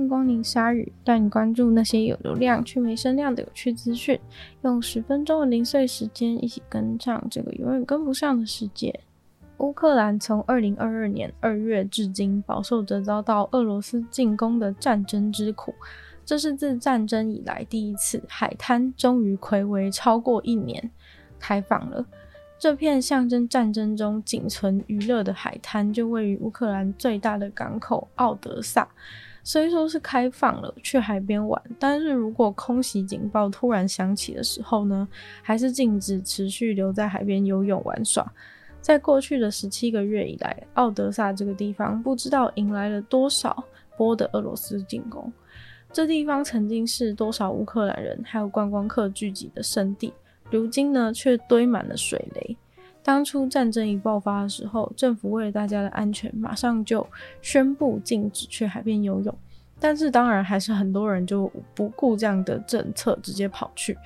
[0.00, 4.18] 迎光临鲨鱼，带你关注那些有流量却没声量的有趣资讯。
[4.62, 9.00] 用十分钟的零碎时间，一起跟上这个永远跟不上的世界。
[9.58, 15.74] 乌克兰从二零二二年二月至今，饱受着遭到俄罗斯进攻的战争之苦。
[16.24, 20.90] 这是自战争以来第一次，海滩终于睽违超过一年
[21.38, 22.06] 开放了。
[22.58, 28.88] 这片象征战争中仅存娱乐的海滩，就位于乌克兰最大的港口奥德萨。
[29.52, 35.08] 虽说是开放了去海边玩，但是如果空袭警报突然响起的时候呢，
[35.42, 38.24] 还是禁止持续留在海边游泳玩耍。
[38.80, 43.64] 在过去的十七个月以来，奥德萨这个地方不知道迎来了多少
[43.96, 45.32] 波的俄罗斯进攻。
[45.92, 50.14] 这地方曾经是多少乌克兰人还有观光客聚集的圣地。
[50.48, 52.56] 如今呢，却堆满了水雷。
[53.02, 57.06] 当初战争一爆发的时候，政府为了大家的安全，马上就
[57.40, 59.34] 宣布禁止去海边游泳。
[59.82, 63.96] 但是，当然还是很多人就不顾这样的政策，直接跑去。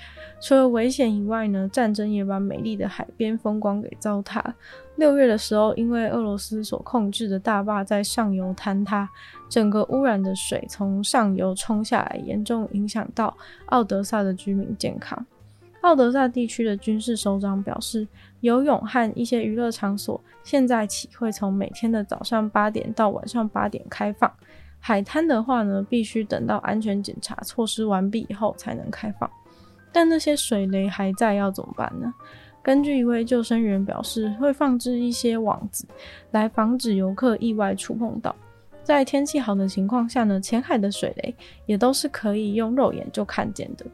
[0.41, 4.41] 除了危险以外呢，战争也把美丽的海边风光给糟蹋。
[4.95, 9.09] 六月的时候，因为俄罗斯所控制的大坝在上游坍塌，
[9.49, 13.37] 整个污染的水从上游冲下来，严重影响到
[13.67, 15.27] 奥德萨的居民健康。
[15.85, 18.09] 奥德萨地区的军事首长表示，
[18.41, 24.33] 游泳和一些娱乐场所现在起会从每天的早上八点到晚上八点开放。
[24.81, 29.31] 海滩的话呢，必须等到安全检查措施完毕以后才能开放。
[29.93, 32.13] 但那些水雷还在，要怎么办呢？
[32.63, 35.87] 根据一位救生员表示，会放置一些网子
[36.31, 38.35] 来防止游客意外触碰到。
[38.83, 41.35] 在天气好的情况下呢，浅海的水雷
[41.67, 43.85] 也都是可以用肉眼就看见的。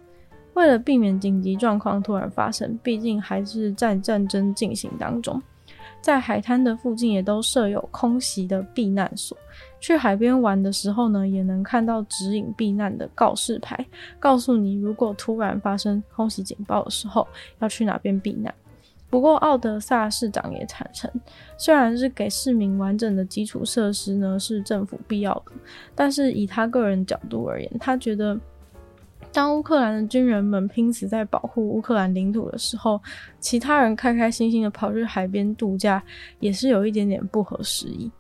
[0.61, 5.43] 为了避免紧急状况突然发生，毕竟还是在战争进行当中，
[6.03, 9.35] 在海滩的附近也都设有空袭的避难所。
[9.81, 13.87] 去海边玩的时候呢，也能看到指引避难的告示牌，
[14.19, 17.27] 告诉你如果突然发生空袭警报的时候，
[17.61, 18.55] 要去哪边避难。
[19.09, 21.11] 不过，奥德萨市长也坦承，
[21.57, 25.53] 虽然是给市民完整的基础设施呢，是政府必要的，
[25.95, 28.39] 但是以他个人角度而言，他觉得。
[29.33, 33.01] 当乌克兰的军人们拼死在保护乌克兰领土的时候，
[33.39, 36.03] 其他人开开心心的跑去海边度假，
[36.41, 38.11] 也是有一点点不合时宜。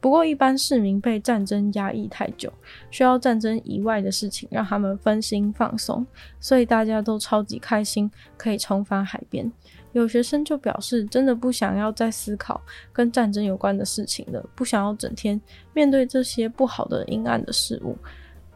[0.00, 2.52] 不过，一般市民被战争压抑太久，
[2.90, 6.06] 需要战争以外的事情让他们分心放松，
[6.38, 9.50] 所以大家都超级开心，可以重返海边。
[9.92, 12.60] 有学生就表示，真的不想要再思考
[12.92, 15.40] 跟战争有关的事情了，不想要整天
[15.72, 17.96] 面对这些不好的阴暗的事物。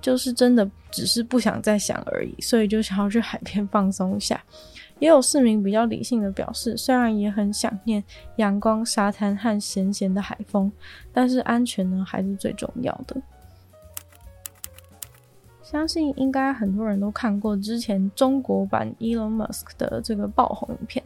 [0.03, 4.43] 就是真的只是不想再想而已，所以就想要去海边放松一下。
[4.99, 8.05] 也有市民比较理性的表示，虽然也很想念
[8.37, 10.71] 阳光、沙滩和咸咸的海风，
[11.13, 13.17] 但是安全呢还是最重要的。
[15.63, 21.03] 相信应该很多人都看过之前中国版 Elon Musk 的这个爆红影片，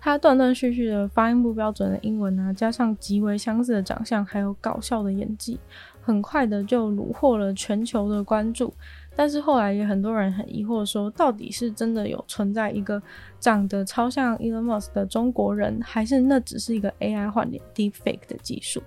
[0.00, 5.58] 他断断续续的发音不标准的英文啊，加上极为相似的长相，还有搞笑的演技。
[6.00, 8.72] 很快的就虏获了全球的关注，
[9.14, 13.02] 但是后来也很多人很疑惑说，到底是真的有存在一个
[13.38, 18.82] 长得超像 Elon Musk 的中国人，还是那只是一个 AI 换脸 Deepfake 的技术？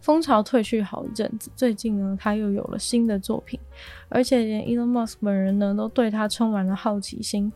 [0.00, 3.60] 风潮退去好一阵子，最近呢，他又有了新的作品，
[4.08, 7.52] 而且连 Elon Musk 本人呢，都对他充满了好奇心。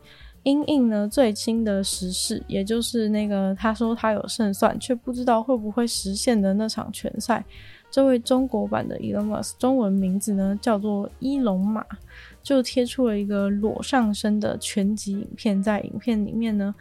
[0.49, 7.45] 因应呢最新的时事，也就是那个他说他有胜算，却不知道会不会实现的那场拳赛。
[7.91, 11.85] 这位中国版的 Elon Musk，中文名字呢叫做伊隆马，
[12.43, 15.63] 就贴出了一个裸上身的拳击影片。
[15.63, 16.75] 在影片里面呢，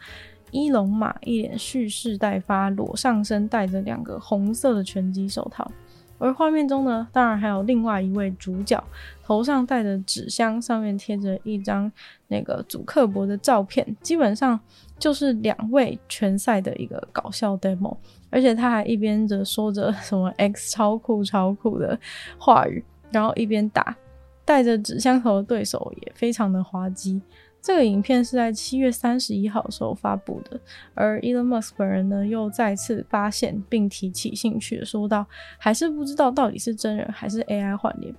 [0.50, 5.70] 伊隆马一脸蓄势待发，裸上身戴着两个红色的拳击手套。
[6.18, 8.82] 而画面中呢，当然还有另外一位主角，
[9.24, 11.90] 头上戴着纸箱，上面贴着一张
[12.26, 14.58] 那个主克伯的照片，基本上
[14.98, 17.96] 就是两位拳赛的一个搞笑 demo。
[18.30, 21.98] 而且他还一边着说着什么 X 超酷超酷的
[22.36, 23.96] 话语，然后一边打，
[24.44, 27.20] 戴着纸箱头的对手也非常的滑稽。
[27.60, 30.58] 这个影片是在七月三十一号的时候发布的，
[30.94, 35.26] 而 Elon Musk 本人呢又再次发现并提起兴趣说道，
[35.58, 38.14] 还是不知道到底是真人还是 AI 换脸。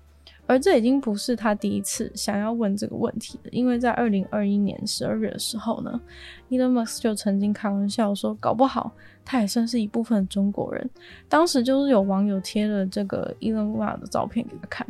[0.46, 6.02] 而这已经不是他第一次想要问这个问题了，因为在二零二一年十二月的时候呢
[6.50, 8.92] ，Elon Musk 就曾经开玩笑说，搞不好
[9.24, 10.90] 他也算是一部分中国人。
[11.28, 14.88] 当时就是有网友贴了这个 Elon Musk 的照片给他看。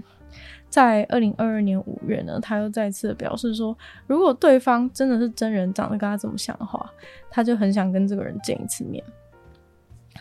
[0.70, 6.92] 在二零二二年五月呢，他又再次表示说，如果对方真的是真人，长得跟他这么像的话，
[7.30, 9.04] 他就很想跟这个人见一次面。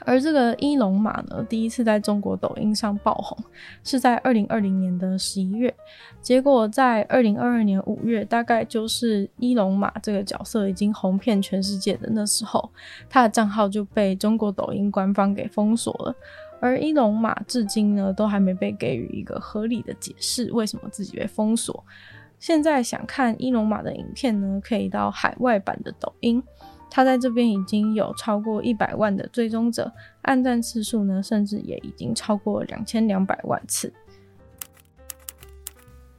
[0.02, 3.36] 而这个伊隆马呢，第一次在中国抖音上爆红，
[3.82, 5.74] 是在二零二零年的十一月。
[6.22, 12.70] 结果在二零二二年五月，大概就是伊隆马这个角色已经红遍全世界的那时候，
[13.10, 16.14] 他的账号就被中国抖音官方给封锁了。
[16.60, 21.84] 而伊隆马至今呢，都还没被给予一个合理的解释，为什么自己被封锁。
[22.38, 26.42] 现在想看伊隆马的影片呢，可以到海外版的抖音。
[26.90, 33.92] 他在这边已经有超过一百万的追踪者，按赞次数呢，甚至也已经超过两千两百万次。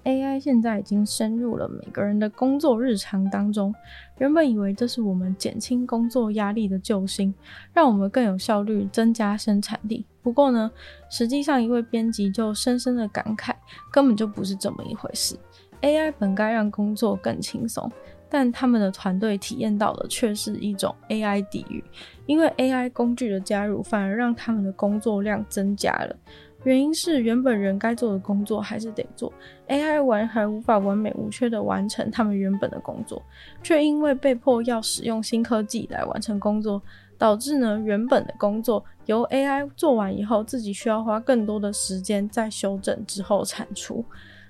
[0.03, 3.73] AI 现在已经深入了每个人的工作日常当中。
[4.19, 7.33] 原本以为这是我们减轻工作压力的救星，
[7.73, 10.05] 让我们更有效率，增加生产力。
[10.21, 10.69] 不过呢，
[11.09, 13.53] 实际上一位编辑就深深的感慨，
[13.91, 15.35] 根本就不是这么一回事。
[15.81, 17.91] AI 本该让工作更轻松。
[18.31, 21.83] 但他们的团队体验到的却是一种 AI 地狱，
[22.27, 26.15] 因为 AI 工具的加入反而让他们的工作量增加了。
[26.63, 29.31] 原因是原本人该做的工作还是得做
[29.67, 33.21] ，AI 完还无法完美无缺的完成他们原本的工作，
[33.63, 36.81] 却因为被迫要使用新科技来完成工作，
[37.17, 44.03] 导致呢原本的工作由 AI 做完以后，自己需要花更多的时间在修正之后产出。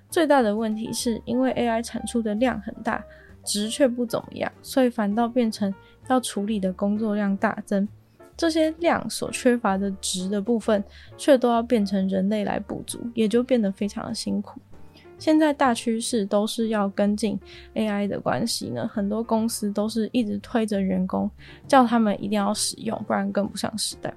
[0.09, 3.03] 最大的问题是因为 AI 产出的量很大。
[3.45, 5.73] 值却不怎么样，所以反倒变成
[6.09, 7.87] 要处理的工作量大增，
[8.39, 10.81] 这些量所缺乏的值的部分，
[11.17, 14.61] 却都要变成人类来补足，也就变得非常的辛苦。
[15.17, 17.37] 现在大趋势都是要跟进
[17.75, 21.29] AI 的关系呢，很多公司都是一直推着员工，
[21.67, 24.13] 叫他们一定要使用，不然跟不上时代。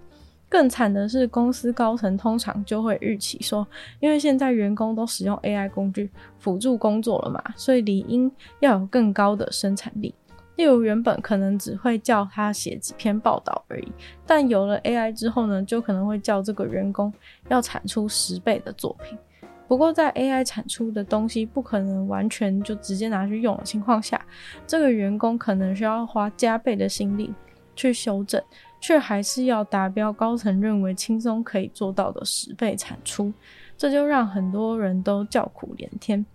[0.48, 3.66] 更惨的是，公司高层通常就会预期说，
[3.98, 6.08] 因为现在员工都使用 AI 工具
[6.38, 8.30] 辅助工作了嘛，所以理应
[8.60, 10.14] 要有更高的生产力。
[10.56, 13.92] 例如，原本可能只会叫他写几篇报道而已，
[14.26, 17.12] 但有了 AI 之后呢，就可能会叫这个员工
[17.48, 19.18] 要产出十倍的作品。
[19.66, 24.20] 不过，在 AI 产出的东西不可能完全就直接拿去用的情况下，
[24.66, 27.32] 这个员工可能需要花加倍的心力
[27.74, 28.42] 去修正。
[28.84, 33.32] 却还是要达标，高层认为轻松可以做到的十倍产出，
[33.78, 36.26] 这就让很多人都叫苦连天。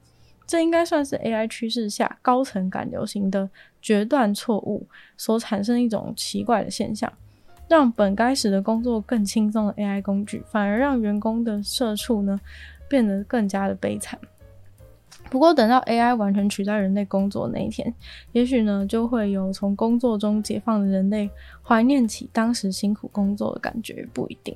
[0.47, 3.49] 这应该算是 AI 趋势下高层感流行的
[3.81, 7.11] 决断错误所产生一种奇怪的现象，
[7.67, 12.39] 让本该使得工作更轻松的 AI 工具，反而让员工的社畜呢
[12.87, 14.17] 变得更加的悲惨。
[15.29, 17.93] 不过，等到 AI 完全取代人类工作那一天，
[18.31, 21.29] 也许呢，就会有从工作中解放的人类
[21.61, 24.55] 怀念起当时辛苦工作的感觉，不一定。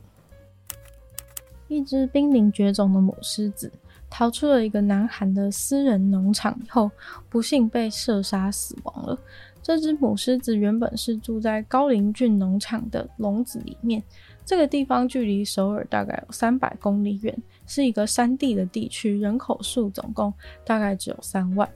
[1.67, 3.69] 一只濒临绝种的母狮子
[4.11, 6.91] 逃出了一个南韩的私人农场以后，
[7.29, 9.17] 不幸被射杀死亡了。
[9.63, 14.03] 这只母狮子原本是住在高陵郡农场的笼子里面。
[14.43, 17.35] 这个地方距离首尔大概有三百公里远，
[17.65, 20.33] 是一个山地的地区，人口数总共
[20.65, 21.69] 大概只有三万。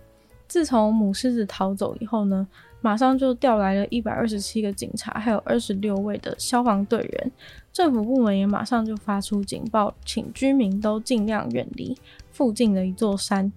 [0.55, 2.47] 自从母狮子逃走以后呢，
[2.79, 7.31] 马上就调来了一百二十七个警察，还有二十六位的消防队员，
[7.73, 11.93] 政府部门也马上就发出警报，请居民都尽量远离
[12.31, 13.51] 附近的一座山。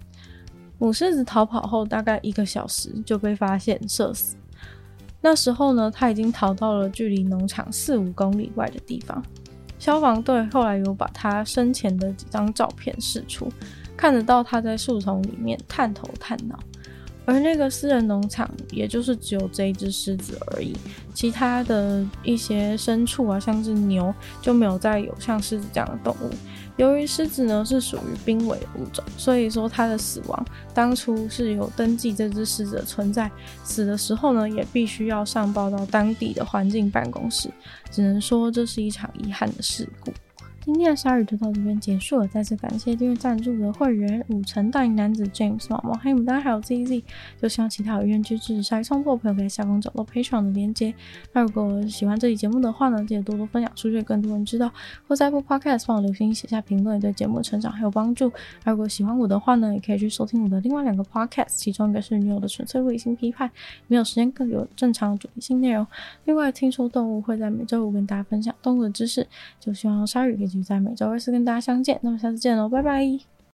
[0.79, 4.35] 母狮子逃跑后大概一个小时就被发现射死。
[5.21, 9.23] 那时候呢，他已经逃到了距离农场四五公里外的地方。
[9.79, 13.49] 消防队后来有把他生前的几张照片释出，
[13.97, 16.59] 看得到他在树丛里面探头探脑。
[17.29, 20.75] 而那个私人农场，也就是只有这一只狮子而已，
[21.13, 26.31] 其他的一些牲畜啊，像是牛，就没有再有像狮子这样的动物。
[26.79, 33.31] 由于狮子呢是属于濒危物种，所以说它的死亡当初是有登记这只狮子的存在，
[33.63, 37.51] 死的时候呢也必须要上报到当地的环境办公室，
[37.91, 40.11] 只能说这是一场遗憾的事故。
[40.69, 47.03] 今天的鲨鱼就到这边结束了，再次感谢订阅赞助的会员五成大龄男子 James、毛毛黑牡丹还有 ZZ，
[47.41, 50.95] 就希望其他有愿支持鲨鱼创作的朋友可以在下方找到 Patreon 的链接。
[51.33, 54.71] 那如果喜欢这期节目的话呢，记得多多分享出去，更多人知道。
[55.07, 58.31] 或在播 Podcast，帮我留心写下评论，对节目成长还有帮助。
[58.65, 63.51] 那如果喜欢我的话呢，也可以去收听我的另外两个 Podcast，其中一个是女友的纯粹理性批判，
[63.87, 65.87] 没有时间更有正常主题性内容。
[66.27, 69.27] 另外，听说动物会在每周五跟大家分享动物的知识，
[69.59, 70.58] 就希望鲨鱼可以。
[70.63, 73.38] 在每周二四跟大家相见，那么下次见喽，拜拜。